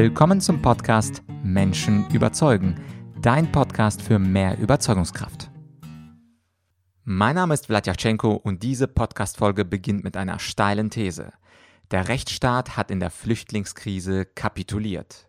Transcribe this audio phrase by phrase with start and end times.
[0.00, 2.76] Willkommen zum Podcast Menschen überzeugen,
[3.20, 5.50] dein Podcast für mehr Überzeugungskraft.
[7.02, 11.32] Mein Name ist Vladyachenko und diese Podcast-Folge beginnt mit einer steilen These.
[11.90, 15.28] Der Rechtsstaat hat in der Flüchtlingskrise kapituliert.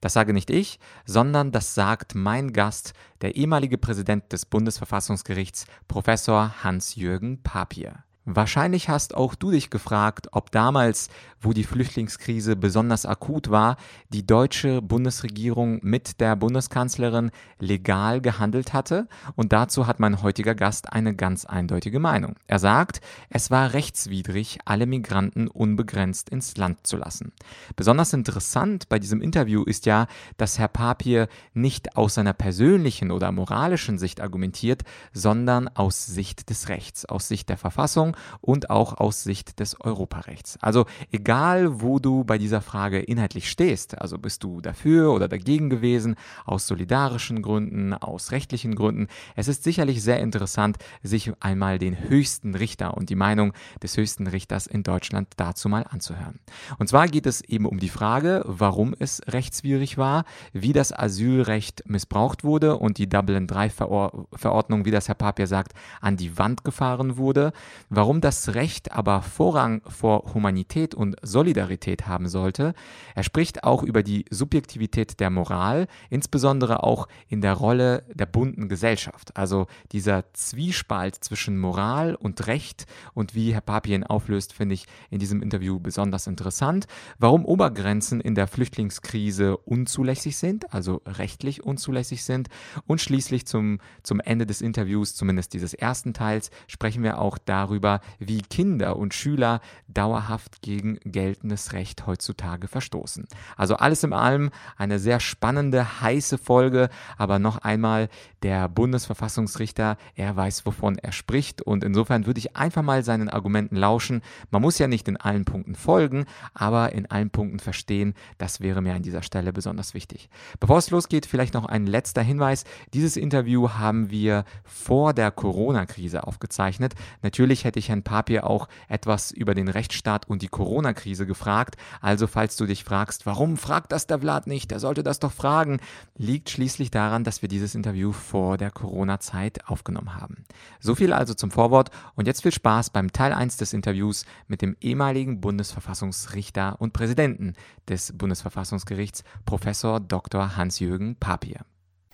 [0.00, 6.64] Das sage nicht ich, sondern das sagt mein Gast, der ehemalige Präsident des Bundesverfassungsgerichts, Professor
[6.64, 8.02] Hans-Jürgen Papier.
[8.26, 11.08] Wahrscheinlich hast auch du dich gefragt, ob damals,
[11.40, 13.76] wo die Flüchtlingskrise besonders akut war,
[14.10, 19.08] die deutsche Bundesregierung mit der Bundeskanzlerin legal gehandelt hatte.
[19.36, 22.36] Und dazu hat mein heutiger Gast eine ganz eindeutige Meinung.
[22.46, 23.00] Er sagt,
[23.30, 27.32] es war rechtswidrig, alle Migranten unbegrenzt ins Land zu lassen.
[27.74, 33.32] Besonders interessant bei diesem Interview ist ja, dass Herr Papier nicht aus seiner persönlichen oder
[33.32, 39.22] moralischen Sicht argumentiert, sondern aus Sicht des Rechts, aus Sicht der Verfassung und auch aus
[39.22, 40.58] Sicht des Europarechts.
[40.60, 45.70] Also egal, wo du bei dieser Frage inhaltlich stehst, also bist du dafür oder dagegen
[45.70, 52.08] gewesen, aus solidarischen Gründen, aus rechtlichen Gründen, es ist sicherlich sehr interessant, sich einmal den
[52.08, 56.40] höchsten Richter und die Meinung des höchsten Richters in Deutschland dazu mal anzuhören.
[56.78, 61.82] Und zwar geht es eben um die Frage, warum es rechtswidrig war, wie das Asylrecht
[61.86, 67.16] missbraucht wurde und die Dublin III-Verordnung, wie das Herr Papier sagt, an die Wand gefahren
[67.16, 67.52] wurde,
[67.88, 72.74] Warum das Recht aber Vorrang vor Humanität und Solidarität haben sollte,
[73.14, 78.68] er spricht auch über die Subjektivität der Moral, insbesondere auch in der Rolle der bunten
[78.68, 79.36] Gesellschaft.
[79.36, 85.18] Also dieser Zwiespalt zwischen Moral und Recht und wie Herr Papien auflöst, finde ich in
[85.18, 86.86] diesem Interview besonders interessant.
[87.18, 92.48] Warum Obergrenzen in der Flüchtlingskrise unzulässig sind, also rechtlich unzulässig sind.
[92.86, 98.00] Und schließlich zum, zum Ende des Interviews, zumindest dieses ersten Teils, sprechen wir auch darüber,
[98.18, 103.26] wie Kinder und Schüler dauerhaft gegen geltendes Recht heutzutage verstoßen.
[103.56, 106.88] Also alles in allem eine sehr spannende, heiße Folge,
[107.18, 108.08] aber noch einmal
[108.42, 113.76] der Bundesverfassungsrichter, er weiß, wovon er spricht und insofern würde ich einfach mal seinen Argumenten
[113.76, 114.22] lauschen.
[114.50, 116.24] Man muss ja nicht in allen Punkten folgen,
[116.54, 120.28] aber in allen Punkten verstehen, das wäre mir an dieser Stelle besonders wichtig.
[120.58, 122.64] Bevor es losgeht, vielleicht noch ein letzter Hinweis.
[122.94, 126.94] Dieses Interview haben wir vor der Corona-Krise aufgezeichnet.
[127.22, 131.76] Natürlich hätte ich Herrn Papier auch etwas über den Rechtsstaat und die Corona-Krise gefragt.
[132.00, 134.70] Also falls du dich fragst, warum fragt das der Vlad nicht?
[134.70, 135.80] Der sollte das doch fragen.
[136.16, 140.44] Liegt schließlich daran, dass wir dieses Interview vor der Corona-Zeit aufgenommen haben.
[140.78, 144.62] So viel also zum Vorwort und jetzt viel Spaß beim Teil 1 des Interviews mit
[144.62, 147.54] dem ehemaligen Bundesverfassungsrichter und Präsidenten
[147.88, 150.56] des Bundesverfassungsgerichts, Professor Dr.
[150.56, 151.64] Hans-Jürgen Papier.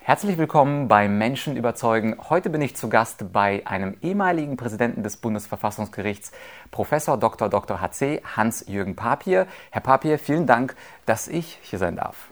[0.07, 2.15] Herzlich willkommen bei Menschen überzeugen.
[2.31, 6.31] Heute bin ich zu Gast bei einem ehemaligen Präsidenten des Bundesverfassungsgerichts,
[6.71, 7.49] Professor Dr.
[7.49, 7.81] Dr.
[7.81, 9.49] HC Hans-Jürgen Papier.
[9.73, 12.29] Herr Papier, vielen Dank, dass ich hier sein darf.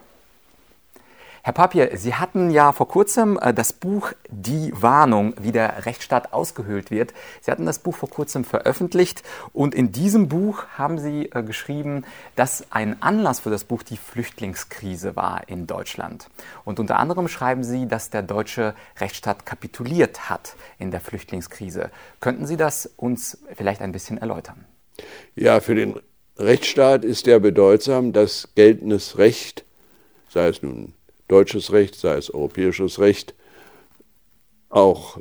[1.47, 6.32] Herr Papier, Sie hatten ja vor kurzem äh, das Buch Die Warnung, wie der Rechtsstaat
[6.32, 7.12] ausgehöhlt wird.
[7.43, 9.22] Sie hatten das Buch vor kurzem veröffentlicht
[9.53, 13.99] und in diesem Buch haben Sie äh, geschrieben, dass ein Anlass für das Buch die
[13.99, 16.31] Flüchtlingskrise war in Deutschland.
[16.65, 21.91] Und unter anderem schreiben Sie, dass der deutsche Rechtsstaat kapituliert hat in der Flüchtlingskrise.
[22.21, 24.65] Könnten Sie das uns vielleicht ein bisschen erläutern?
[25.37, 26.00] Ja, für den
[26.38, 29.66] Rechtsstaat ist ja bedeutsam, dass geltendes Recht,
[30.31, 30.94] sei es nun
[31.29, 33.35] deutsches Recht, sei es europäisches Recht,
[34.69, 35.19] auch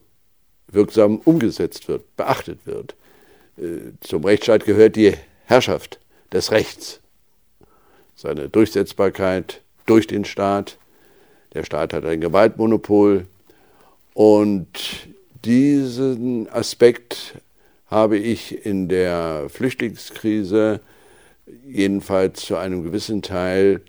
[0.68, 2.96] wirksam umgesetzt wird, beachtet wird.
[3.58, 5.14] Äh, zum Rechtsstaat gehört die
[5.46, 6.00] Herrschaft
[6.32, 7.00] des Rechts,
[8.16, 10.78] seine Durchsetzbarkeit durch den Staat.
[11.54, 13.28] Der Staat hat ein Gewaltmonopol
[14.14, 15.08] und
[15.46, 17.36] diesen Aspekt
[17.88, 20.80] habe ich in der Flüchtlingskrise
[21.68, 23.82] jedenfalls zu einem gewissen Teil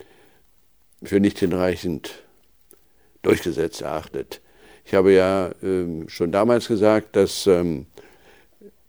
[1.04, 2.22] für nicht hinreichend
[3.22, 4.40] durchgesetzt erachtet.
[4.84, 7.86] Ich habe ja ähm, schon damals gesagt, dass ähm,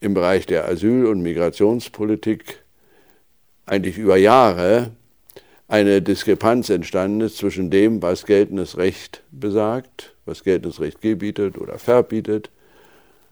[0.01, 2.61] im Bereich der Asyl- und Migrationspolitik
[3.65, 4.91] eigentlich über Jahre
[5.67, 11.79] eine Diskrepanz entstanden ist zwischen dem, was geltendes Recht besagt, was geltendes Recht gebietet oder
[11.79, 12.51] verbietet,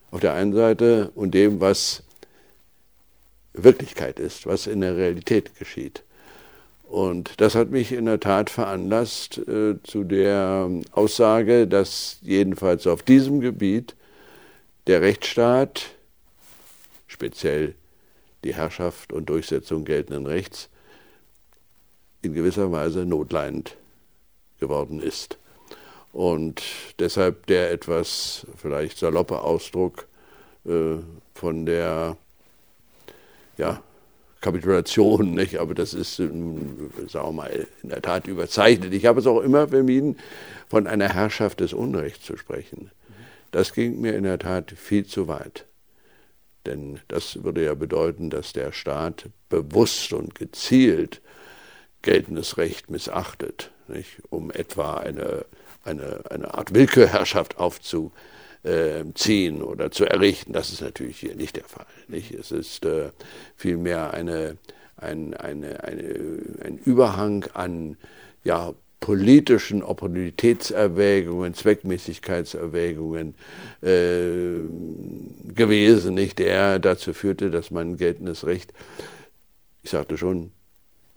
[0.10, 2.04] auf der einen Seite, und dem, was
[3.54, 6.04] Wirklichkeit ist, was in der Realität geschieht.
[6.94, 13.02] Und das hat mich in der Tat veranlasst äh, zu der Aussage, dass jedenfalls auf
[13.02, 13.96] diesem Gebiet
[14.86, 15.90] der Rechtsstaat,
[17.08, 17.74] speziell
[18.44, 20.70] die Herrschaft und Durchsetzung geltenden Rechts,
[22.22, 23.76] in gewisser Weise notleidend
[24.60, 25.40] geworden ist.
[26.12, 26.62] Und
[27.00, 30.06] deshalb der etwas vielleicht saloppe Ausdruck
[30.68, 30.98] äh,
[31.34, 32.18] von der
[33.58, 33.82] ja,
[34.44, 35.58] Kapitulation, nicht?
[35.58, 38.94] aber das ist, ähm, sagen wir mal, in der Tat überzeichnet.
[38.94, 40.18] Ich habe es auch immer vermieden,
[40.68, 42.92] von einer Herrschaft des Unrechts zu sprechen.
[43.52, 45.66] Das ging mir in der Tat viel zu weit.
[46.66, 51.22] Denn das würde ja bedeuten, dass der Staat bewusst und gezielt
[52.02, 54.22] geltendes Recht missachtet, nicht?
[54.30, 55.46] um etwa eine,
[55.86, 57.60] eine, eine Art Willkürherrschaft
[58.64, 60.54] aufzuziehen oder zu errichten.
[60.54, 61.86] Das ist natürlich hier nicht der Fall.
[62.08, 62.32] Nicht?
[62.34, 63.12] Es ist äh,
[63.56, 64.58] vielmehr eine,
[64.98, 67.98] ein, eine, eine, ein Überhang an
[68.44, 73.36] ja, politischen Opportunitätserwägungen, Zweckmäßigkeitserwägungen
[73.82, 74.60] äh,
[75.54, 78.74] gewesen, nicht der dazu führte, dass man geltendes Recht,
[79.82, 80.52] ich sagte schon,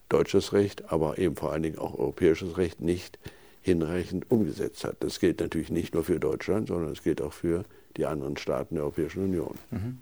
[0.09, 3.19] deutsches Recht, aber eben vor allen Dingen auch europäisches Recht nicht
[3.67, 4.97] hinreichend umgesetzt hat.
[5.01, 7.65] Das gilt natürlich nicht nur für Deutschland, sondern es gilt auch für
[7.97, 9.55] die anderen Staaten der Europäischen Union.
[9.71, 9.99] Mhm.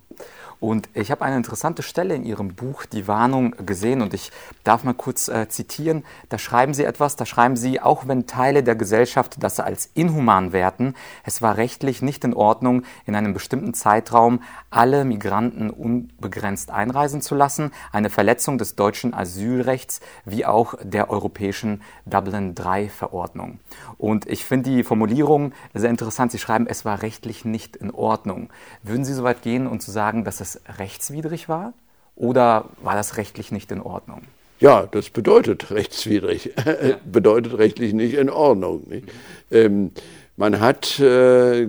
[0.60, 4.30] Und ich habe eine interessante Stelle in Ihrem Buch, Die Warnung, gesehen und ich
[4.62, 6.04] darf mal kurz äh, zitieren.
[6.28, 10.52] Da schreiben Sie etwas, da schreiben Sie, auch wenn Teile der Gesellschaft das als inhuman
[10.52, 10.94] werten,
[11.24, 17.34] es war rechtlich nicht in Ordnung, in einem bestimmten Zeitraum alle Migranten unbegrenzt einreisen zu
[17.34, 23.58] lassen, eine Verletzung des deutschen Asylrechts wie auch der europäischen Dublin-III-Verordnung.
[23.98, 26.32] Und ich finde die Formulierung sehr interessant.
[26.32, 28.50] Sie schreiben, es war rechtlich nicht in Ordnung.
[28.82, 31.72] Würden Sie so weit gehen und zu sagen, dass es rechtswidrig war?
[32.16, 34.22] Oder war das rechtlich nicht in Ordnung?
[34.60, 36.96] Ja, das bedeutet rechtswidrig, ja.
[37.04, 38.84] bedeutet rechtlich nicht in Ordnung.
[38.88, 39.06] Nicht?
[39.06, 39.10] Mhm.
[39.50, 39.90] Ähm,
[40.36, 41.68] man hat äh,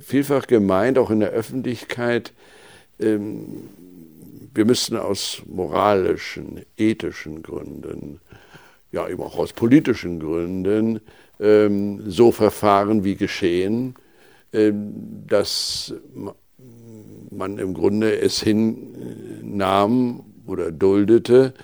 [0.00, 2.32] vielfach gemeint, auch in der Öffentlichkeit,
[3.00, 3.68] ähm,
[4.54, 8.20] wir müssten aus moralischen, ethischen Gründen,
[8.92, 11.00] ja eben auch aus politischen Gründen
[11.38, 13.94] ähm, so verfahren wie geschehen,
[14.52, 15.94] dass
[17.30, 21.54] man im Grunde es hinnahm oder duldete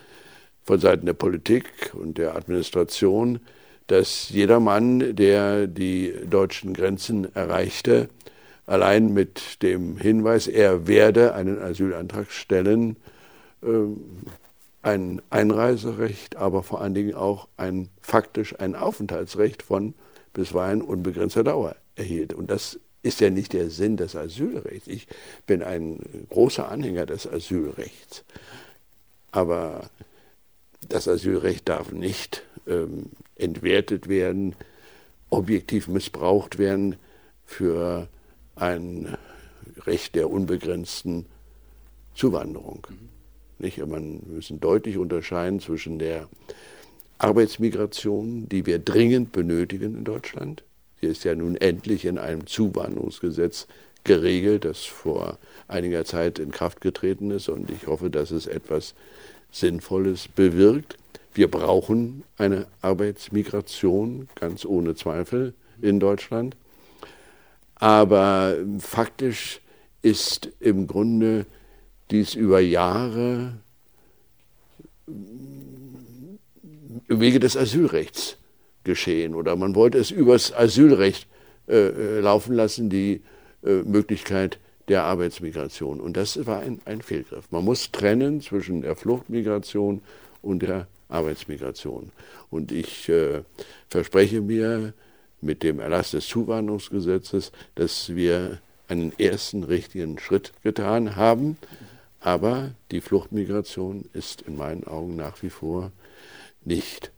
[0.62, 3.40] von Seiten der Politik und der Administration,
[3.86, 8.08] dass jeder Mann, der die deutschen Grenzen erreichte,
[8.66, 12.96] allein mit dem Hinweis, er werde einen Asylantrag stellen,
[13.62, 14.00] ähm,
[14.82, 19.94] ein Einreiserecht, aber vor allen Dingen auch ein faktisch ein Aufenthaltsrecht von
[20.32, 22.32] bisweilen unbegrenzter Dauer erhielt.
[22.32, 24.88] Und das ist ja nicht der Sinn des Asylrechts.
[24.88, 25.06] Ich
[25.46, 28.24] bin ein großer Anhänger des Asylrechts.
[29.30, 29.90] Aber
[30.88, 34.54] das Asylrecht darf nicht ähm, entwertet werden,
[35.30, 36.96] objektiv missbraucht werden
[37.44, 38.08] für
[38.54, 39.16] ein
[39.84, 41.26] Recht der unbegrenzten
[42.14, 42.86] Zuwanderung.
[43.58, 43.84] Nicht?
[43.86, 46.28] Man müssen deutlich unterscheiden zwischen der
[47.18, 50.64] Arbeitsmigration, die wir dringend benötigen in Deutschland.
[51.06, 53.66] Ist ja nun endlich in einem Zuwanderungsgesetz
[54.04, 55.38] geregelt, das vor
[55.68, 58.94] einiger Zeit in Kraft getreten ist und ich hoffe, dass es etwas
[59.50, 60.96] Sinnvolles bewirkt.
[61.34, 66.56] Wir brauchen eine Arbeitsmigration, ganz ohne Zweifel, in Deutschland.
[67.74, 69.60] Aber faktisch
[70.02, 71.46] ist im Grunde
[72.10, 73.58] dies über Jahre
[75.06, 76.38] im
[77.08, 78.38] Wege des Asylrechts
[78.86, 81.28] geschehen oder man wollte es übers Asylrecht
[81.68, 83.20] äh, äh, laufen lassen, die
[83.62, 86.00] äh, Möglichkeit der Arbeitsmigration.
[86.00, 87.50] Und das war ein, ein Fehlgriff.
[87.50, 90.00] Man muss trennen zwischen der Fluchtmigration
[90.40, 92.12] und der Arbeitsmigration.
[92.50, 93.42] Und ich äh,
[93.90, 94.94] verspreche mir
[95.40, 101.58] mit dem Erlass des Zuwanderungsgesetzes, dass wir einen ersten richtigen Schritt getan haben.
[102.20, 105.90] Aber die Fluchtmigration ist in meinen Augen nach wie vor
[106.64, 107.10] nicht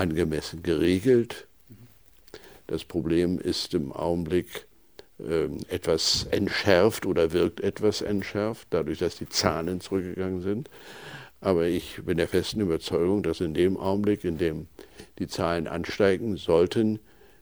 [0.00, 1.46] angemessen geregelt.
[2.66, 4.66] Das Problem ist im Augenblick
[5.18, 10.70] äh, etwas entschärft oder wirkt etwas entschärft, dadurch, dass die Zahlen zurückgegangen sind.
[11.42, 14.68] Aber ich bin der festen Überzeugung, dass in dem Augenblick, in dem
[15.18, 16.98] die Zahlen ansteigen, sollten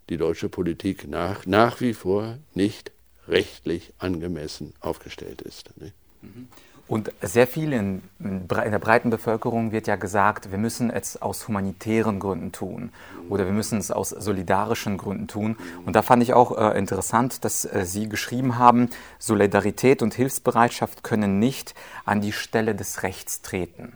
[0.09, 2.91] die deutsche Politik nach, nach wie vor nicht
[3.29, 5.71] rechtlich angemessen aufgestellt ist.
[5.79, 5.93] Ne?
[6.23, 6.49] Mhm.
[6.89, 11.47] Und sehr viel in, in, der breiten Bevölkerung wird ja gesagt, wir müssen es aus
[11.47, 12.91] humanitären Gründen tun
[13.29, 15.57] oder wir müssen es aus solidarischen Gründen tun.
[15.85, 21.05] Und da fand ich auch äh, interessant, dass äh, Sie geschrieben haben, Solidarität und Hilfsbereitschaft
[21.05, 21.75] können nicht
[22.07, 23.93] an die Stelle des Rechts treten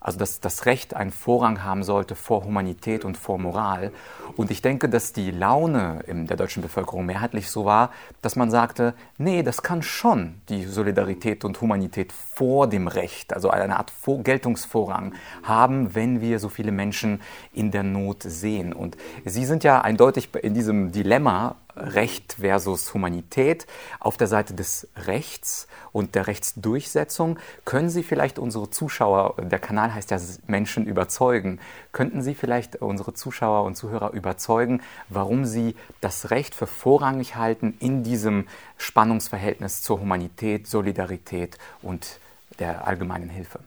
[0.00, 3.92] also dass das Recht einen Vorrang haben sollte vor Humanität und vor Moral.
[4.36, 7.90] Und ich denke, dass die Laune in der deutschen Bevölkerung mehrheitlich so war,
[8.22, 13.50] dass man sagte, nee, das kann schon die Solidarität und Humanität vor dem Recht, also
[13.50, 13.92] eine Art
[14.24, 17.20] Geltungsvorrang haben, wenn wir so viele Menschen
[17.52, 18.72] in der Not sehen.
[18.72, 23.66] Und Sie sind ja eindeutig in diesem Dilemma Recht versus Humanität,
[23.98, 27.38] auf der Seite des Rechts und der Rechtsdurchsetzung.
[27.64, 31.60] Können Sie vielleicht unsere Zuschauer, der Kanal heißt ja Menschen überzeugen,
[31.92, 37.76] könnten Sie vielleicht unsere Zuschauer und Zuhörer überzeugen, warum Sie das Recht für vorrangig halten
[37.80, 38.46] in diesem
[38.76, 42.18] Spannungsverhältnis zur Humanität, Solidarität und
[42.58, 43.60] der allgemeinen Hilfe?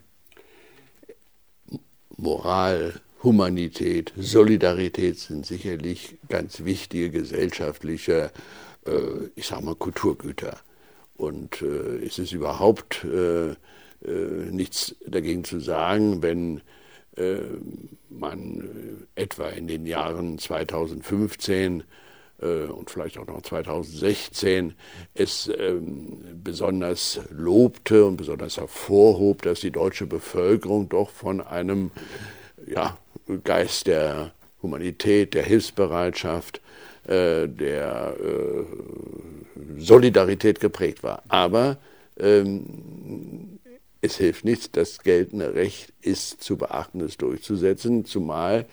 [2.18, 8.32] Moral, Humanität, Solidarität sind sicherlich ganz wichtige gesellschaftliche,
[8.86, 10.58] äh, ich sage mal, Kulturgüter.
[11.16, 13.56] Und äh, es ist überhaupt äh,
[14.52, 16.62] nichts dagegen zu sagen, wenn
[18.10, 21.84] man etwa in den Jahren 2015
[22.40, 24.74] und vielleicht auch noch 2016
[25.14, 31.92] es ähm, besonders lobte und besonders hervorhob, dass die deutsche Bevölkerung doch von einem
[32.66, 32.98] ja,
[33.44, 36.62] Geist der Humanität, der Hilfsbereitschaft,
[37.08, 38.64] äh, der äh,
[39.78, 41.24] Solidarität geprägt war.
[41.28, 41.78] Aber
[42.18, 43.60] ähm,
[44.02, 48.66] es hilft nichts, das geltende Recht ist zu beachten, es durchzusetzen, zumal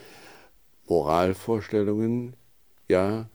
[0.86, 2.34] Moralvorstellungen
[2.88, 3.28] ja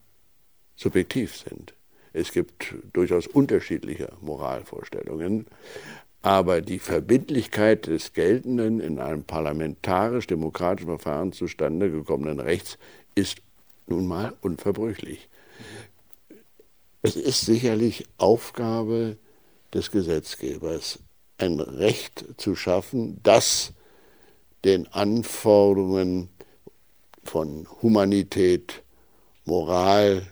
[0.75, 1.74] subjektiv sind.
[2.12, 5.48] Es gibt durchaus unterschiedliche Moralvorstellungen.
[6.25, 12.79] Aber die Verbindlichkeit des geltenden, in einem parlamentarisch-demokratischen Verfahren zustande gekommenen Rechts
[13.13, 13.44] ist
[13.86, 15.29] nun mal unverbrüchlich.
[17.03, 19.17] Es ist sicherlich Aufgabe
[19.72, 20.98] des Gesetzgebers,
[21.38, 23.74] ein Recht zu schaffen, das
[24.63, 26.29] den Anforderungen
[27.24, 28.82] von Humanität,
[29.44, 30.25] Moral,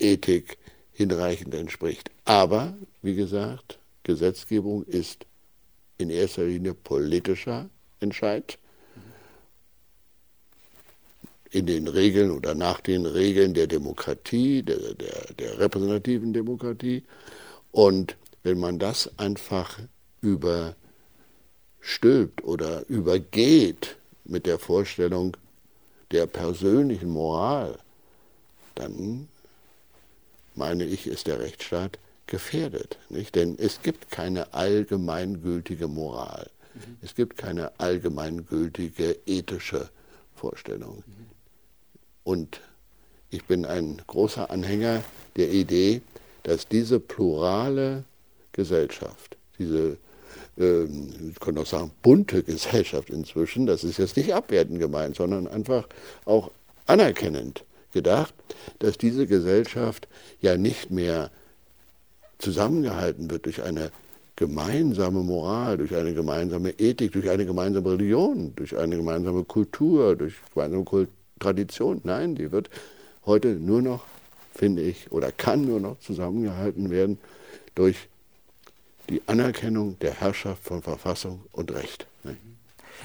[0.00, 0.58] Ethik
[0.90, 2.10] hinreichend entspricht.
[2.24, 5.26] Aber, wie gesagt, Gesetzgebung ist
[5.98, 8.56] in erster Linie politischer Entscheid.
[11.50, 17.02] In den Regeln oder nach den Regeln der Demokratie, der, der, der repräsentativen Demokratie.
[17.72, 19.80] Und wenn man das einfach
[20.20, 20.76] überstülpt
[22.44, 25.36] oder übergeht mit der Vorstellung
[26.12, 27.76] der persönlichen Moral,
[28.76, 29.26] dann
[30.54, 32.98] meine ich, ist der Rechtsstaat gefährdet.
[33.08, 33.34] Nicht?
[33.34, 36.50] Denn es gibt keine allgemeingültige Moral.
[36.74, 36.96] Mhm.
[37.02, 39.88] Es gibt keine allgemeingültige ethische
[40.34, 41.02] Vorstellung.
[41.06, 41.26] Mhm.
[42.24, 42.60] Und
[43.30, 45.02] ich bin ein großer Anhänger
[45.36, 46.00] der Idee,
[46.42, 48.04] dass diese plurale
[48.52, 49.98] Gesellschaft, diese,
[50.58, 55.48] ähm, ich könnte auch sagen, bunte Gesellschaft inzwischen, das ist jetzt nicht abwertend gemeint, sondern
[55.48, 55.88] einfach
[56.24, 56.50] auch
[56.86, 58.34] anerkennend gedacht,
[58.78, 60.08] dass diese Gesellschaft
[60.40, 61.30] ja nicht mehr
[62.38, 63.90] zusammengehalten wird durch eine
[64.36, 70.34] gemeinsame Moral, durch eine gemeinsame Ethik, durch eine gemeinsame Religion, durch eine gemeinsame Kultur, durch
[70.52, 72.00] gemeinsame Kult Tradition.
[72.04, 72.70] Nein, die wird
[73.26, 74.04] heute nur noch,
[74.54, 77.18] finde ich, oder kann nur noch zusammengehalten werden
[77.74, 78.08] durch
[79.10, 82.06] die Anerkennung der Herrschaft von Verfassung und Recht.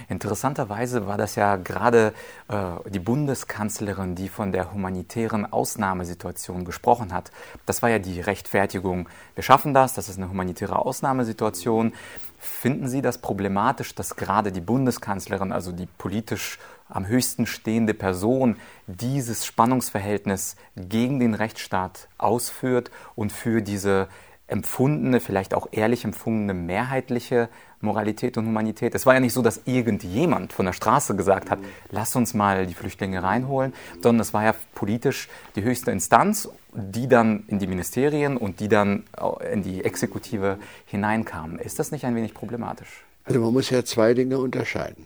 [0.10, 2.14] Interessanterweise war das ja gerade
[2.48, 7.32] äh, die Bundeskanzlerin, die von der humanitären Ausnahmesituation gesprochen hat.
[7.66, 9.10] Das war ja die Rechtfertigung.
[9.36, 11.94] Wir schaffen das, das ist eine humanitäre Ausnahmesituation.
[12.40, 16.58] Finden Sie das problematisch, dass gerade die Bundeskanzlerin, also die politisch
[16.90, 18.58] am höchsten stehende Person,
[18.88, 24.08] dieses Spannungsverhältnis gegen den Rechtsstaat ausführt und für diese
[24.48, 27.48] empfundene, vielleicht auch ehrlich empfundene mehrheitliche
[27.82, 28.96] Moralität und Humanität.
[28.96, 31.60] Es war ja nicht so, dass irgendjemand von der Straße gesagt hat,
[31.90, 37.08] lass uns mal die Flüchtlinge reinholen, sondern es war ja politisch die höchste Instanz, die
[37.08, 39.04] dann in die Ministerien und die dann
[39.52, 41.58] in die Exekutive hineinkam.
[41.60, 43.04] Ist das nicht ein wenig problematisch?
[43.24, 45.06] Also man muss ja zwei Dinge unterscheiden.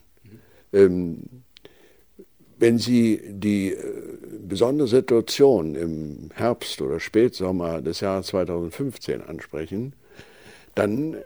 [0.74, 1.44] Ähm,
[2.58, 3.84] wenn Sie die äh,
[4.48, 9.94] besondere Situation im Herbst oder Spätsommer des Jahres 2015 ansprechen,
[10.74, 11.20] dann äh,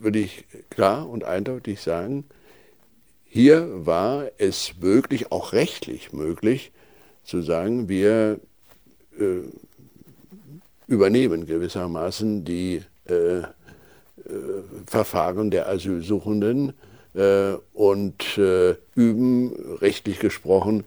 [0.00, 2.24] würde ich klar und eindeutig sagen,
[3.24, 6.72] hier war es möglich, auch rechtlich möglich,
[7.22, 8.40] zu sagen, wir
[9.18, 9.42] äh,
[10.88, 13.44] übernehmen gewissermaßen die äh, äh,
[14.86, 16.72] Verfahren der Asylsuchenden
[17.14, 20.84] äh, und äh, üben, rechtlich gesprochen,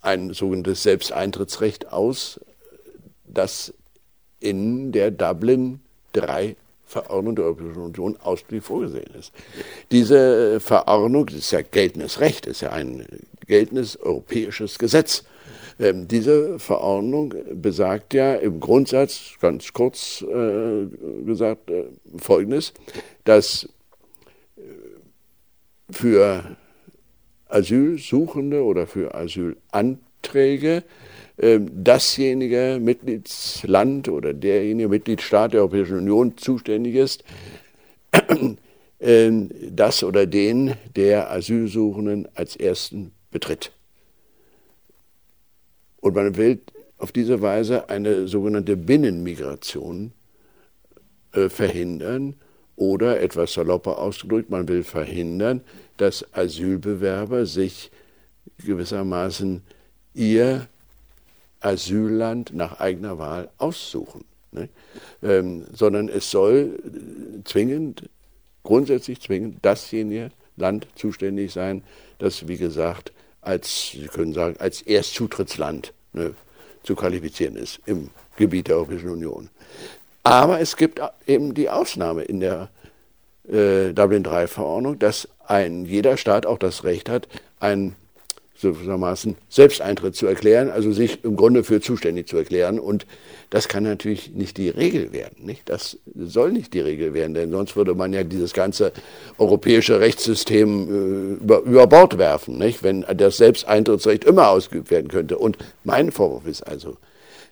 [0.00, 2.40] ein sogenanntes Selbsteintrittsrecht aus,
[3.26, 3.74] das
[4.40, 5.80] in der Dublin
[6.14, 6.56] 3
[6.90, 9.32] Verordnung der Europäischen Union ausdrücklich vorgesehen ist.
[9.92, 13.06] Diese Verordnung, das ist ja geltendes Recht, ist ja ein
[13.46, 15.22] geltendes europäisches Gesetz.
[15.78, 20.86] Ähm, diese Verordnung besagt ja im Grundsatz, ganz kurz äh,
[21.24, 21.84] gesagt, äh,
[22.16, 22.74] Folgendes,
[23.22, 23.68] dass
[24.56, 24.62] äh,
[25.92, 26.56] für
[27.48, 29.98] Asylsuchende oder für ähm,
[31.40, 37.24] dasjenige Mitgliedsland oder derjenige Mitgliedstaat der Europäischen Union zuständig ist,
[39.00, 43.72] ähm, das oder den der Asylsuchenden als ersten betritt.
[46.00, 46.60] Und man will
[46.98, 50.12] auf diese Weise eine sogenannte Binnenmigration
[51.32, 52.34] äh, verhindern
[52.76, 55.62] oder etwas salopper ausgedrückt, man will verhindern,
[55.96, 57.90] dass Asylbewerber sich
[58.58, 59.62] gewissermaßen
[60.14, 60.68] ihr
[61.60, 64.68] Asylland nach eigener Wahl aussuchen, ne?
[65.22, 66.78] ähm, sondern es soll
[67.44, 68.08] zwingend,
[68.62, 71.82] grundsätzlich zwingend dasjenige Land zuständig sein,
[72.18, 76.34] das, wie gesagt, als, Sie können sagen, als Erstzutrittsland ne,
[76.82, 79.50] zu qualifizieren ist im Gebiet der Europäischen Union.
[80.22, 82.68] Aber es gibt eben die Ausnahme in der
[83.48, 87.96] äh, Dublin III-Verordnung, dass ein, jeder Staat auch das Recht hat, einen
[88.60, 92.78] gewissermaßen Selbsteintritt zu erklären, also sich im Grunde für zuständig zu erklären.
[92.78, 93.06] Und
[93.50, 95.44] das kann natürlich nicht die Regel werden.
[95.44, 95.68] Nicht?
[95.68, 98.92] Das soll nicht die Regel werden, denn sonst würde man ja dieses ganze
[99.38, 102.82] europäische Rechtssystem äh, über, über Bord werfen, nicht?
[102.82, 105.38] wenn das Selbsteintrittsrecht immer ausgeübt werden könnte.
[105.38, 106.96] Und mein Vorwurf ist also,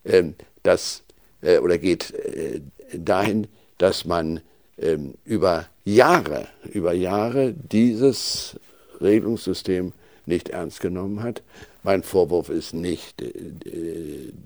[0.04, 0.24] äh,
[0.62, 1.02] dass,
[1.42, 2.60] äh, oder geht äh,
[2.92, 3.46] dahin,
[3.78, 4.40] dass man
[4.80, 8.56] ähm, über Jahre, über Jahre dieses
[9.00, 9.92] Regelungssystem
[10.28, 11.42] nicht ernst genommen hat.
[11.82, 13.32] Mein Vorwurf ist nicht äh,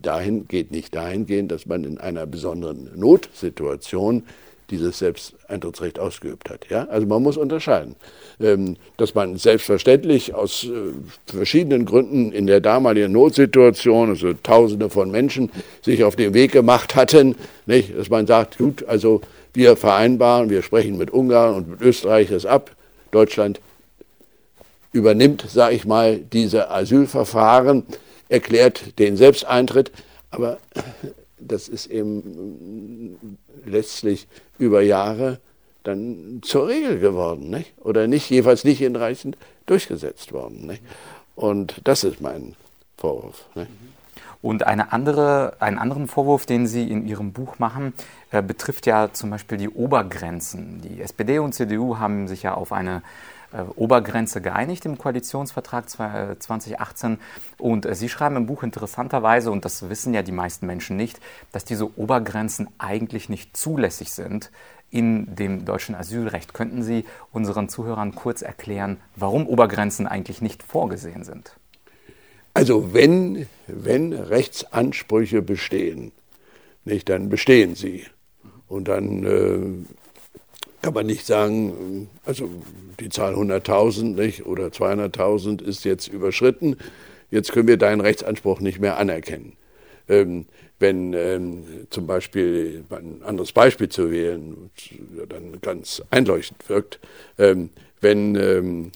[0.01, 4.23] dahin, geht nicht dahingehend, dass man in einer besonderen Notsituation
[4.73, 6.69] dieses Selbsteintrittsrecht ausgeübt hat.
[6.71, 6.85] Ja?
[6.85, 7.95] Also man muss unterscheiden,
[8.41, 10.71] ähm, dass man selbstverständlich aus äh,
[11.27, 15.51] verschiedenen Gründen in der damaligen Notsituation, also Tausende von Menschen,
[15.83, 17.37] sich auf den Weg gemacht hatten,
[17.67, 17.97] nicht?
[17.97, 19.21] dass man sagt, gut, also
[19.53, 22.71] wir vereinbaren, wir sprechen mit Ungarn und mit Österreich das ab,
[23.11, 23.61] Deutschland
[24.93, 27.85] übernimmt, sage ich mal, diese Asylverfahren,
[28.29, 29.93] erklärt den Selbsteintritt,
[30.31, 30.59] aber
[31.39, 34.27] das ist eben letztlich
[34.59, 35.39] über Jahre
[35.83, 37.75] dann zur Regel geworden, nicht?
[37.81, 40.67] oder nicht, jedenfalls nicht hinreichend durchgesetzt worden.
[40.67, 40.83] Nicht?
[41.35, 42.55] Und das ist mein
[42.97, 43.45] Vorwurf.
[43.55, 43.71] Nicht?
[44.43, 47.93] Und eine andere, einen anderen Vorwurf, den Sie in Ihrem Buch machen,
[48.33, 50.81] äh, betrifft ja zum Beispiel die Obergrenzen.
[50.83, 53.03] Die SPD und CDU haben sich ja auf eine
[53.77, 57.13] Obergrenze geeinigt im Koalitionsvertrag 2018.
[57.13, 57.17] Äh,
[57.63, 61.21] und äh, Sie schreiben im Buch interessanterweise, und das wissen ja die meisten Menschen nicht,
[61.53, 64.51] dass diese Obergrenzen eigentlich nicht zulässig sind
[64.91, 66.55] in dem deutschen Asylrecht.
[66.55, 71.57] Könnten Sie unseren Zuhörern kurz erklären, warum Obergrenzen eigentlich nicht vorgesehen sind?
[72.55, 76.13] Also wenn, wenn Rechtsansprüche bestehen,
[76.85, 78.07] nicht, dann bestehen sie.
[78.69, 80.02] Und dann äh,
[80.83, 82.51] kann man nicht sagen, also
[83.01, 86.77] die Zahl 100.000 nicht, oder 200.000 ist jetzt überschritten,
[87.31, 89.57] jetzt können wir deinen Rechtsanspruch nicht mehr anerkennen.
[90.09, 90.47] Ähm,
[90.81, 94.71] wenn ähm, zum Beispiel, ein anderes Beispiel zu wählen,
[95.29, 96.99] dann ganz einleuchtend wirkt,
[97.39, 98.93] ähm, wenn ähm,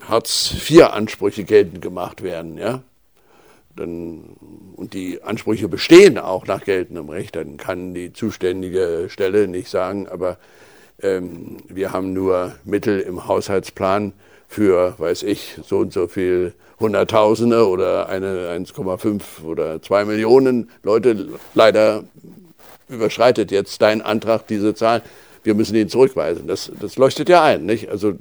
[0.00, 2.82] Hartz-IV-Ansprüche geltend gemacht werden, ja,
[3.76, 4.36] dann,
[4.76, 10.08] und die Ansprüche bestehen auch nach geltendem Recht, dann kann die zuständige Stelle nicht sagen,
[10.08, 10.38] aber
[11.02, 14.12] ähm, wir haben nur Mittel im Haushaltsplan
[14.48, 21.28] für, weiß ich, so und so viel Hunderttausende oder eine 1,5 oder 2 Millionen Leute.
[21.54, 22.04] Leider
[22.88, 25.02] überschreitet jetzt dein Antrag diese Zahl.
[25.42, 26.46] Wir müssen ihn zurückweisen.
[26.46, 27.66] Das, das leuchtet ja ein.
[27.66, 27.88] Nicht?
[27.88, 28.14] Also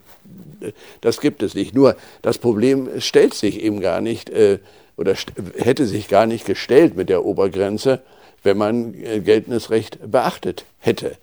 [1.02, 1.74] das gibt es nicht.
[1.76, 4.30] Nur das Problem stellt sich eben gar nicht.
[4.30, 4.60] Äh,
[4.98, 5.16] oder
[5.58, 8.02] hätte sich gar nicht gestellt mit der Obergrenze,
[8.44, 11.18] wenn man äh, geltendes Recht beachtet hätte.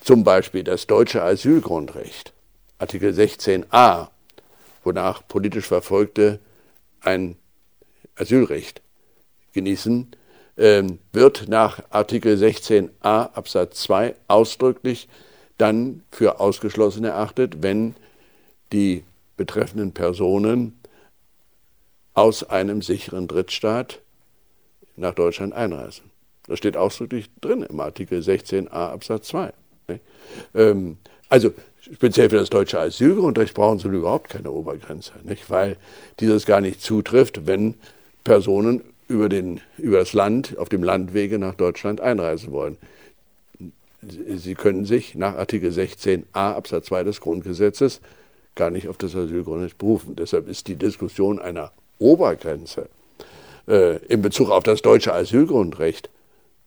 [0.00, 2.32] Zum Beispiel das deutsche Asylgrundrecht,
[2.78, 4.08] Artikel 16a,
[4.84, 6.38] wonach politisch Verfolgte
[7.00, 7.36] ein
[8.14, 8.82] Asylrecht
[9.52, 10.12] genießen,
[10.58, 12.90] ähm, wird nach Artikel 16a
[13.32, 15.08] Absatz 2 ausdrücklich
[15.58, 17.94] dann für ausgeschlossen erachtet, wenn
[18.72, 19.04] die
[19.36, 20.78] betreffenden Personen
[22.16, 24.00] aus einem sicheren Drittstaat
[24.96, 26.10] nach Deutschland einreisen.
[26.48, 29.52] Das steht ausdrücklich drin im Artikel 16a Absatz 2.
[30.54, 30.96] Ähm,
[31.28, 35.12] also speziell für das deutsche Asylgrundrecht brauchen Sie überhaupt keine Obergrenze,
[35.48, 35.76] weil
[36.18, 37.74] dieses gar nicht zutrifft, wenn
[38.24, 42.78] Personen über, den, über das Land, auf dem Landwege nach Deutschland einreisen wollen.
[44.00, 48.00] Sie können sich nach Artikel 16a Absatz 2 des Grundgesetzes
[48.54, 50.16] gar nicht auf das Asylgrundrecht berufen.
[50.16, 52.88] Deshalb ist die Diskussion einer Obergrenze
[53.68, 56.10] äh, in Bezug auf das deutsche Asylgrundrecht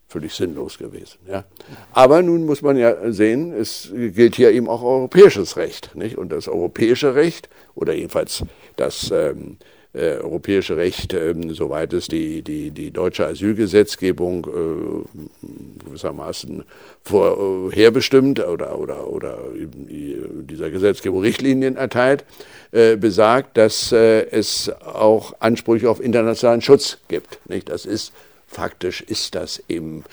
[0.10, 1.20] völlig sinnlos gewesen.
[1.28, 1.46] Ja.
[1.94, 5.96] Aber nun muss man ja sehen, es gilt hier eben auch europäisches Recht.
[5.96, 6.18] Nicht?
[6.18, 8.44] Und das europäische Recht, oder jedenfalls
[8.76, 9.58] das ähm,
[10.00, 16.64] äh, europäische Recht, äh, soweit es die, die, die deutsche Asylgesetzgebung äh, gewissermaßen
[17.04, 22.24] vorherbestimmt oder, oder, oder dieser Gesetzgebung Richtlinien erteilt,
[22.72, 27.40] äh, besagt, dass äh, es auch Ansprüche auf internationalen Schutz gibt.
[27.50, 27.70] Nicht?
[27.70, 28.14] Das ist
[28.48, 30.06] faktisch ist das eben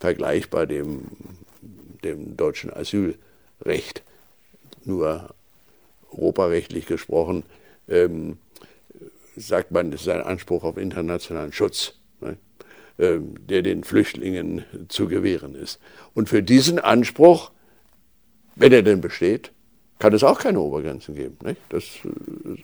[0.00, 1.02] vergleichbar dem,
[2.02, 4.02] dem deutschen Asylrecht.
[4.84, 5.34] Nur
[6.10, 7.44] europarechtlich gesprochen
[7.88, 8.38] ähm,
[9.36, 12.36] sagt man, es ist ein Anspruch auf internationalen Schutz, ne,
[12.98, 15.80] ähm, der den Flüchtlingen zu gewähren ist.
[16.14, 17.50] Und für diesen Anspruch,
[18.56, 19.50] wenn er denn besteht,
[19.98, 21.36] kann es auch keine Obergrenzen geben.
[21.44, 21.60] Nicht?
[21.68, 22.62] Das, äh,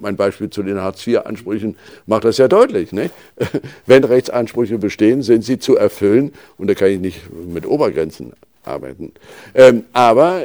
[0.00, 2.92] mein Beispiel zu den Hartz-IV-Ansprüchen macht das ja deutlich.
[2.92, 3.12] Nicht?
[3.86, 8.32] Wenn Rechtsansprüche bestehen, sind sie zu erfüllen und da kann ich nicht mit Obergrenzen
[8.64, 9.12] arbeiten.
[9.54, 10.44] Ähm, aber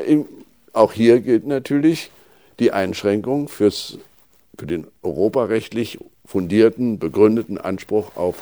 [0.73, 2.11] auch hier gilt natürlich
[2.59, 3.97] die Einschränkung fürs
[4.57, 8.35] für den europarechtlich fundierten, begründeten Anspruch auf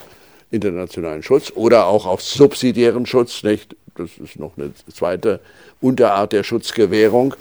[0.52, 3.44] internationalen Schutz oder auch auf subsidiären Schutz.
[3.44, 3.78] Nicht?
[3.96, 5.40] Das ist noch eine zweite
[5.82, 7.34] Unterart der Schutzgewährung,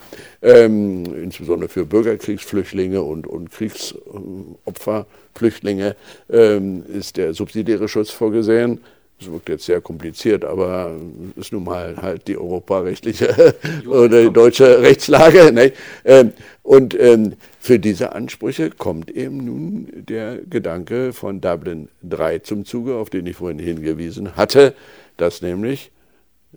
[0.42, 5.96] ähm, insbesondere für Bürgerkriegsflüchtlinge und, und Kriegsopferflüchtlinge
[6.30, 8.80] ähm, ist der subsidiäre Schutz vorgesehen.
[9.20, 10.98] Das wirkt jetzt sehr kompliziert, aber
[11.36, 13.54] ist nun mal halt die europarechtliche
[13.86, 15.52] oder die deutsche Rechtslage.
[16.04, 16.32] Ne?
[16.62, 22.94] Und ähm, für diese Ansprüche kommt eben nun der Gedanke von Dublin III zum Zuge,
[22.94, 24.74] auf den ich vorhin hingewiesen hatte,
[25.16, 25.90] dass nämlich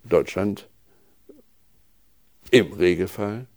[0.06, 0.70] Deutschland
[2.52, 3.48] im Regelfall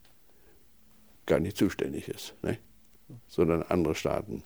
[1.26, 2.58] gar nicht zuständig ist, ne?
[3.28, 4.42] Sondern andere Staaten.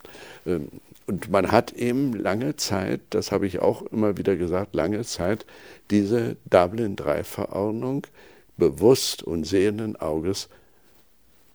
[0.47, 0.69] Ähm,
[1.07, 5.45] und man hat eben lange Zeit, das habe ich auch immer wieder gesagt, lange Zeit
[5.91, 8.07] diese Dublin III-Verordnung
[8.57, 10.49] bewusst und sehenden Auges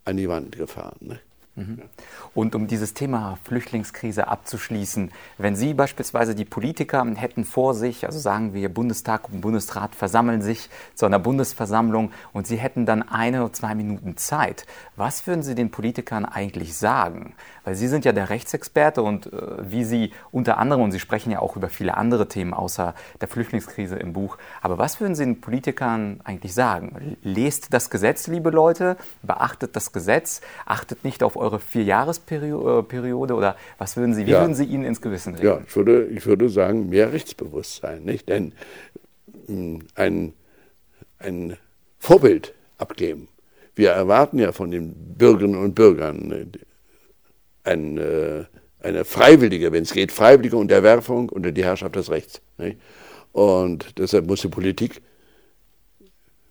[0.03, 1.19] an die Wand gefahren.
[1.57, 1.83] Mhm.
[2.33, 8.19] Und um dieses Thema Flüchtlingskrise abzuschließen, wenn Sie beispielsweise die Politiker hätten vor sich, also
[8.19, 13.43] sagen wir Bundestag und Bundesrat versammeln sich zu einer Bundesversammlung und Sie hätten dann eine
[13.43, 14.65] oder zwei Minuten Zeit,
[14.97, 17.35] was würden Sie den Politikern eigentlich sagen?
[17.63, 21.31] Weil Sie sind ja der Rechtsexperte und äh, wie Sie unter anderem, und Sie sprechen
[21.31, 25.23] ja auch über viele andere Themen außer der Flüchtlingskrise im Buch, aber was würden Sie
[25.23, 27.15] den Politikern eigentlich sagen?
[27.23, 33.97] Lest das Gesetz, liebe Leute, beachtet das Gesetz, achtet nicht auf eure Vierjahresperiode oder was
[33.97, 34.41] würden Sie, wie ja.
[34.41, 35.45] würden Sie ihnen ins Gewissen reden?
[35.45, 38.29] Ja, ich würde, ich würde sagen, mehr Rechtsbewusstsein, nicht?
[38.29, 38.53] Denn
[39.47, 40.33] hm, ein,
[41.19, 41.57] ein
[41.99, 43.27] Vorbild abgeben.
[43.75, 48.45] Wir erwarten ja von den Bürgerinnen und Bürgern äh, ein, äh,
[48.81, 52.41] eine freiwillige, wenn es geht, freiwillige Unterwerfung unter die Herrschaft des Rechts.
[52.57, 52.77] Nicht?
[53.31, 55.01] Und deshalb muss die Politik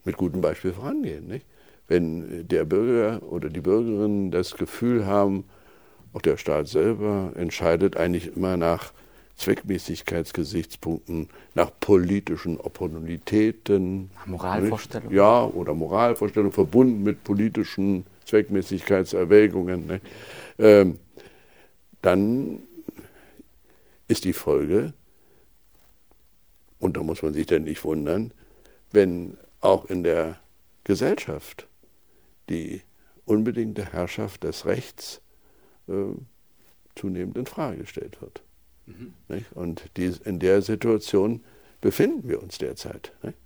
[0.05, 1.27] mit gutem Beispiel vorangehen.
[1.27, 1.47] Nicht?
[1.89, 5.45] Wenn der Bürger oder die Bürgerinnen das Gefühl haben,
[6.13, 8.93] auch der Staat selber entscheidet eigentlich immer nach
[9.37, 14.11] Zweckmäßigkeitsgesichtspunkten, nach politischen Opportunitäten.
[14.27, 15.15] Moralvorstellungen.
[15.15, 19.87] Ja, oder Moralvorstellungen verbunden mit politischen Zweckmäßigkeitserwägungen.
[19.87, 20.01] Ne?
[20.59, 20.99] Ähm,
[22.01, 22.61] dann
[24.07, 24.93] ist die Folge,
[26.79, 28.33] und da muss man sich dann nicht wundern,
[28.93, 30.39] wenn auch in der
[30.85, 31.67] Gesellschaft
[32.49, 32.83] die
[33.25, 35.21] unbedingte Herrschaft des Rechts
[35.89, 36.15] äh,
[36.95, 38.43] zunehmend in Frage gestellt wird.
[38.87, 39.15] Mhm.
[39.55, 41.43] Und dies, in der Situation
[41.81, 43.13] befinden wir uns derzeit.
[43.23, 43.39] Nicht?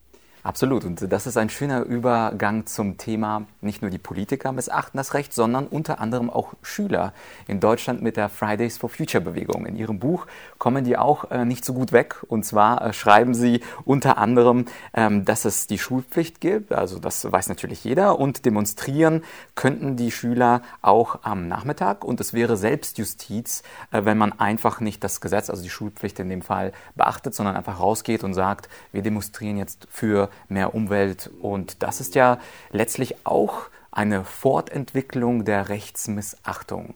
[0.49, 0.87] Absolut.
[0.87, 5.35] Und das ist ein schöner Übergang zum Thema, nicht nur die Politiker missachten das Recht,
[5.35, 7.13] sondern unter anderem auch Schüler
[7.47, 9.67] in Deutschland mit der Fridays for Future Bewegung.
[9.67, 12.25] In ihrem Buch kommen die auch äh, nicht so gut weg.
[12.29, 16.73] Und zwar äh, schreiben sie unter anderem, ähm, dass es die Schulpflicht gibt.
[16.73, 18.19] Also das weiß natürlich jeder.
[18.19, 22.05] Und demonstrieren könnten die Schüler auch am Nachmittag.
[22.05, 26.31] Und es wäre Selbstjustiz, äh, wenn man einfach nicht das Gesetz, also die Schulpflicht in
[26.31, 31.31] dem Fall, beachtet, sondern einfach rausgeht und sagt, wir demonstrieren jetzt für mehr Umwelt.
[31.41, 32.39] Und das ist ja
[32.71, 36.95] letztlich auch eine Fortentwicklung der Rechtsmissachtung.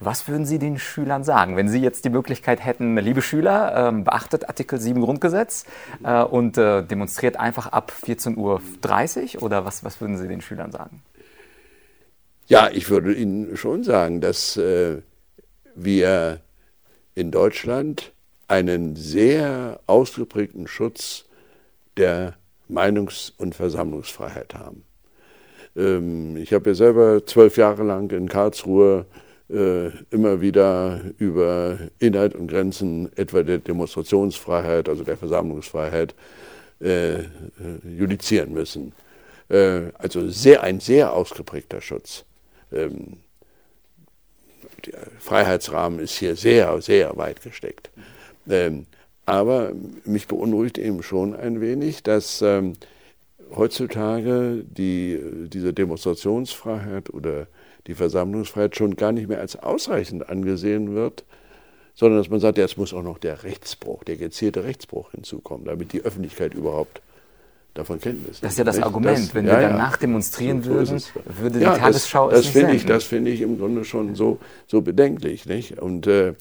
[0.00, 4.04] Was würden Sie den Schülern sagen, wenn Sie jetzt die Möglichkeit hätten, liebe Schüler, ähm,
[4.04, 5.64] beachtet Artikel 7 Grundgesetz
[6.02, 8.36] äh, und äh, demonstriert einfach ab 14.30
[9.36, 11.02] Uhr oder was, was würden Sie den Schülern sagen?
[12.46, 15.00] Ja, ich würde Ihnen schon sagen, dass äh,
[15.74, 16.40] wir
[17.14, 18.12] in Deutschland
[18.48, 21.24] einen sehr ausgeprägten Schutz
[21.96, 22.34] der
[22.68, 24.84] Meinungs- und Versammlungsfreiheit haben.
[25.76, 29.06] Ähm, ich habe ja selber zwölf Jahre lang in Karlsruhe
[29.50, 36.14] äh, immer wieder über Inhalt und Grenzen etwa der Demonstrationsfreiheit, also der Versammlungsfreiheit,
[36.80, 37.24] äh, äh,
[37.84, 38.92] judizieren müssen.
[39.48, 42.24] Äh, also sehr, ein sehr ausgeprägter Schutz.
[42.72, 43.18] Ähm,
[44.86, 47.90] der Freiheitsrahmen ist hier sehr, sehr weit gesteckt.
[48.48, 48.86] Ähm,
[49.26, 49.72] aber
[50.04, 52.74] mich beunruhigt eben schon ein wenig, dass ähm,
[53.54, 57.46] heutzutage die, diese Demonstrationsfreiheit oder
[57.86, 61.24] die Versammlungsfreiheit schon gar nicht mehr als ausreichend angesehen wird,
[61.94, 65.92] sondern dass man sagt, jetzt muss auch noch der Rechtsbruch, der gezielte Rechtsbruch hinzukommen, damit
[65.92, 67.00] die Öffentlichkeit überhaupt
[67.74, 68.84] davon Kenntnis Das ist ja das nicht?
[68.84, 69.18] Argument.
[69.18, 72.62] Das, Wenn ja, wir danach demonstrieren so, würden, würde die ja, Tagesschau das, das es
[72.62, 75.46] nicht ich, Das finde ich im Grunde schon so, so bedenklich.
[75.46, 75.78] Nicht?
[75.80, 76.34] Und äh,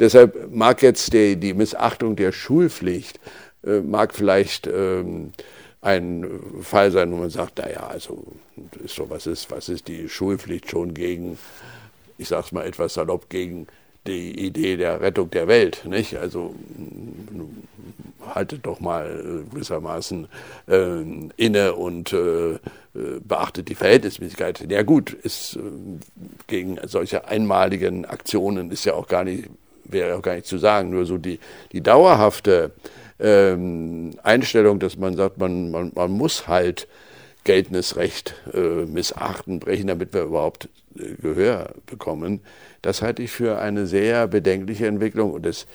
[0.00, 3.20] deshalb mag jetzt die, die Missachtung der Schulpflicht,
[3.64, 5.32] äh, mag vielleicht ähm,
[5.80, 6.26] ein
[6.62, 8.24] Fall sein, wo man sagt, naja, also
[8.84, 11.38] ist so, was ist, was ist die Schulpflicht schon gegen,
[12.16, 13.68] ich sage es mal etwas salopp, gegen
[14.08, 15.84] die Idee der Rettung der Welt.
[15.84, 16.16] Nicht?
[16.16, 16.54] Also
[18.34, 20.28] haltet doch mal äh, gewissermaßen
[20.68, 21.02] äh,
[21.36, 22.58] inne und äh,
[23.20, 24.70] beachtet die Verhältnismäßigkeit.
[24.70, 25.60] Ja gut, ist äh,
[26.46, 29.48] gegen solche einmaligen Aktionen ist ja auch gar nicht,
[29.84, 30.90] wäre auch gar nicht zu sagen.
[30.90, 31.38] Nur so die,
[31.72, 32.72] die dauerhafte
[33.20, 36.88] ähm, Einstellung, dass man sagt, man, man, man muss halt
[37.44, 40.68] geltendes Recht äh, missachten, brechen, damit wir überhaupt äh,
[41.20, 42.40] Gehör bekommen.
[42.82, 45.66] Das halte ich für eine sehr bedenkliche Entwicklung und das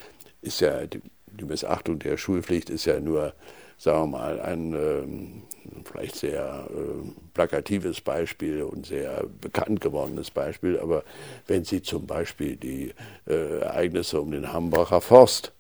[0.42, 1.02] ist ja die,
[1.46, 3.34] Missachtung der Schulpflicht ist ja nur,
[3.78, 10.80] sagen wir mal, ein äh, vielleicht sehr äh, plakatives Beispiel und sehr bekannt gewordenes Beispiel.
[10.80, 11.04] Aber
[11.48, 12.94] wenn Sie zum Beispiel die
[13.28, 15.52] äh, Ereignisse um den Hambacher Forst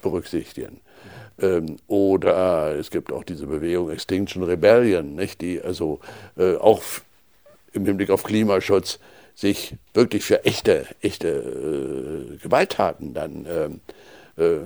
[0.00, 0.80] berücksichtigen,
[1.40, 6.00] ähm, oder es gibt auch diese Bewegung Extinction Rebellion, nicht, die also
[6.36, 6.82] äh, auch
[7.72, 8.98] im Hinblick auf Klimaschutz
[9.34, 13.80] sich wirklich für echte, echte äh, Gewalttaten dann ähm,
[14.36, 14.58] äh,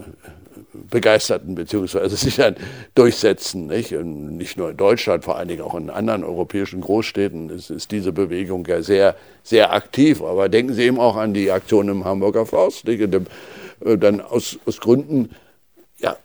[0.90, 2.57] begeisterten, beziehungsweise sich dann
[2.95, 3.66] durchsetzen.
[3.66, 3.95] Nicht?
[3.95, 7.90] Und nicht nur in Deutschland, vor allen Dingen auch in anderen europäischen Großstädten ist, ist,
[7.90, 10.23] diese Bewegung ja sehr, sehr aktiv.
[10.23, 13.12] Aber denken Sie eben auch an die Aktion im Hamburger Forst, nicht?
[13.12, 13.27] Dem,
[13.85, 15.31] äh, dann aus, aus Gründen,
[15.99, 16.16] ja,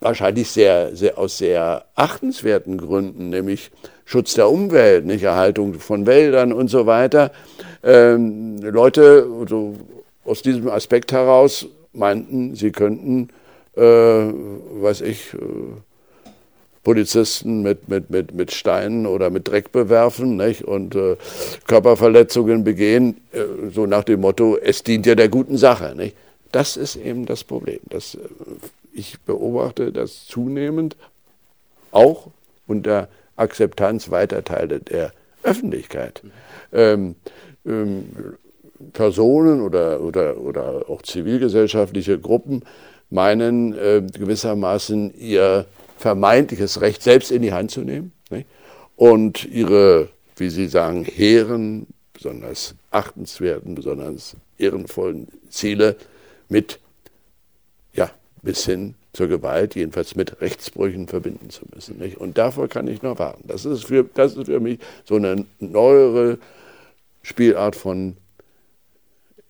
[0.00, 3.70] wahrscheinlich sehr, sehr, aus sehr achtenswerten Gründen, nämlich
[4.04, 7.32] Schutz der Umwelt, nicht Erhaltung von Wäldern und so weiter.
[7.82, 9.74] Ähm, Leute so
[10.24, 13.28] aus diesem Aspekt heraus meinten, sie könnten,
[13.76, 15.38] äh, weiß ich, äh,
[16.82, 20.64] Polizisten mit, mit, mit, mit Steinen oder mit Dreck bewerfen nicht?
[20.64, 21.16] und äh,
[21.66, 25.94] Körperverletzungen begehen, äh, so nach dem Motto, es dient ja der guten Sache.
[25.96, 26.16] Nicht?
[26.50, 27.78] Das ist eben das Problem.
[27.88, 28.18] Das, äh,
[28.92, 30.96] ich beobachte das zunehmend
[31.90, 32.28] auch
[32.66, 36.22] unter Akzeptanz weiter Teile der Öffentlichkeit.
[36.72, 37.16] Ähm,
[37.66, 38.36] ähm,
[38.92, 42.64] Personen oder, oder, oder auch zivilgesellschaftliche Gruppen
[43.10, 45.66] meinen äh, gewissermaßen ihr
[45.98, 48.46] vermeintliches Recht selbst in die Hand zu nehmen nicht?
[48.96, 55.96] und ihre, wie sie sagen, hehren, besonders achtenswerten, besonders ehrenvollen Ziele
[56.48, 56.80] mit,
[58.42, 61.98] bis hin zur Gewalt, jedenfalls mit Rechtsbrüchen verbinden zu müssen.
[61.98, 62.16] Nicht?
[62.16, 63.44] Und davor kann ich noch warten.
[63.46, 66.38] Das ist, für, das ist für mich so eine neuere
[67.22, 68.16] Spielart von,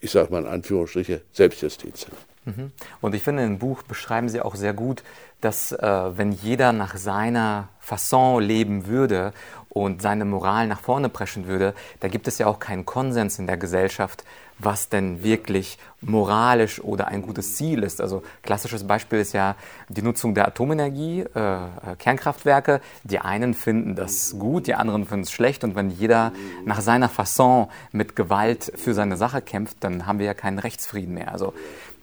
[0.01, 2.07] ich sage mal in Anführungsstriche, Selbstjustiz.
[2.45, 2.73] Mhm.
[3.01, 5.03] Und ich finde, im Buch beschreiben Sie auch sehr gut,
[5.41, 9.33] dass äh, wenn jeder nach seiner Fasson leben würde
[9.69, 13.47] und seine Moral nach vorne preschen würde, da gibt es ja auch keinen Konsens in
[13.47, 14.25] der Gesellschaft,
[14.59, 18.01] was denn wirklich moralisch oder ein gutes Ziel ist.
[18.01, 19.57] Also klassisches Beispiel ist ja
[19.89, 22.81] die Nutzung der Atomenergie, äh, äh, Kernkraftwerke.
[23.03, 25.65] Die einen finden das gut, die anderen finden es schlecht.
[25.65, 26.33] Und wenn jeder
[26.65, 31.15] nach seiner Fasson mit Gewalt für seine Sache kämpft, dann haben wir ja keinen Rechtsfrieden
[31.15, 31.33] mehr.
[31.33, 31.53] Also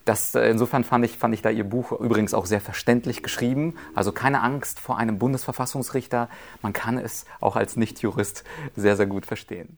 [0.06, 3.76] das, äh, insofern fand ich, fand ich da Ihr Buch übrigens auch sehr verständlich geschrieben.
[3.96, 6.30] Also keine Angst vor einem Bundesverfassungsrichter.
[6.62, 8.44] Man kann es auch als Nichtjurist
[8.76, 9.78] sehr, sehr gut verstehen.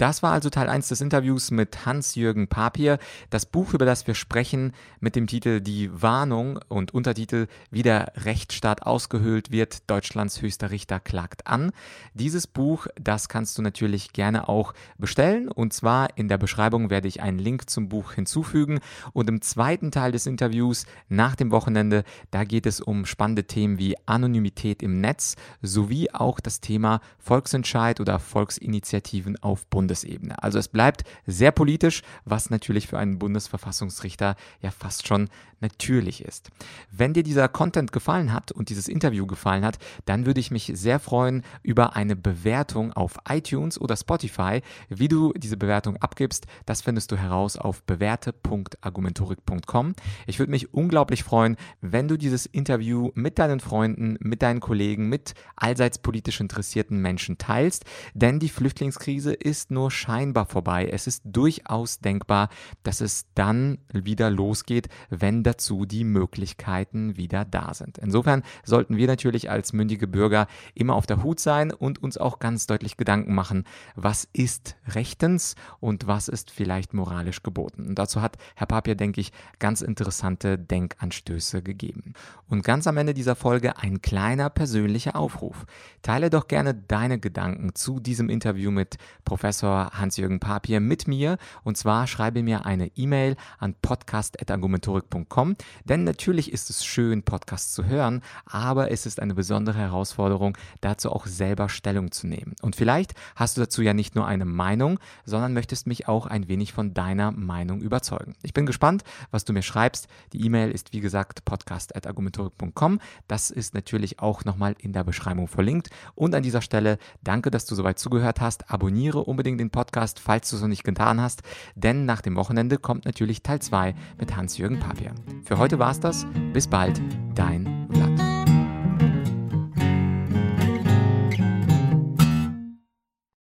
[0.00, 2.98] Das war also Teil 1 des Interviews mit Hans-Jürgen Papier.
[3.28, 8.10] Das Buch, über das wir sprechen, mit dem Titel Die Warnung und Untertitel Wie der
[8.16, 11.70] Rechtsstaat ausgehöhlt wird, Deutschlands höchster Richter klagt an.
[12.14, 15.48] Dieses Buch, das kannst du natürlich gerne auch bestellen.
[15.48, 18.80] Und zwar in der Beschreibung werde ich einen Link zum Buch hinzufügen.
[19.12, 23.78] Und im zweiten Teil des Interviews nach dem Wochenende, da geht es um spannende Themen
[23.78, 30.40] wie Anonymität im Netz sowie auch das Thema Volksentscheid oder Volksinitiativen auf Bund Bundesebene.
[30.42, 35.28] Also es bleibt sehr politisch, was natürlich für einen Bundesverfassungsrichter ja fast schon
[35.60, 36.50] natürlich ist.
[36.90, 40.72] Wenn dir dieser Content gefallen hat und dieses Interview gefallen hat, dann würde ich mich
[40.74, 44.62] sehr freuen über eine Bewertung auf iTunes oder Spotify.
[44.88, 49.94] Wie du diese Bewertung abgibst, das findest du heraus auf bewährte.argumentorik.com.
[50.26, 55.08] Ich würde mich unglaublich freuen, wenn du dieses Interview mit deinen Freunden, mit deinen Kollegen,
[55.08, 60.88] mit allseits politisch interessierten Menschen teilst, denn die Flüchtlingskrise ist nur nur scheinbar vorbei.
[60.92, 62.50] Es ist durchaus denkbar,
[62.82, 67.96] dass es dann wieder losgeht, wenn dazu die Möglichkeiten wieder da sind.
[67.96, 72.40] Insofern sollten wir natürlich als mündige Bürger immer auf der Hut sein und uns auch
[72.40, 73.64] ganz deutlich Gedanken machen,
[73.96, 77.86] was ist rechtens und was ist vielleicht moralisch geboten.
[77.86, 82.12] Und dazu hat Herr Papier, denke ich, ganz interessante Denkanstöße gegeben.
[82.48, 85.64] Und ganz am Ende dieser Folge ein kleiner persönlicher Aufruf.
[86.02, 91.38] Teile doch gerne deine Gedanken zu diesem Interview mit Professor Hans-Jürgen Papier mit mir.
[91.62, 97.86] Und zwar schreibe mir eine E-Mail an podcast.argumentorik.com, denn natürlich ist es schön, Podcasts zu
[97.86, 102.54] hören, aber es ist eine besondere Herausforderung, dazu auch selber Stellung zu nehmen.
[102.62, 106.48] Und vielleicht hast du dazu ja nicht nur eine Meinung, sondern möchtest mich auch ein
[106.48, 108.34] wenig von deiner Meinung überzeugen.
[108.42, 110.08] Ich bin gespannt, was du mir schreibst.
[110.32, 113.00] Die E-Mail ist wie gesagt podcast.argumentorik.com.
[113.28, 115.90] Das ist natürlich auch nochmal in der Beschreibung verlinkt.
[116.14, 118.70] Und an dieser Stelle danke, dass du soweit zugehört hast.
[118.70, 121.42] Abonniere unbedingt den Podcast, falls du es noch nicht getan hast,
[121.74, 125.14] denn nach dem Wochenende kommt natürlich Teil 2 mit Hans-Jürgen Papier.
[125.44, 126.26] Für heute war es das.
[126.52, 127.00] Bis bald,
[127.34, 128.29] dein Vlad.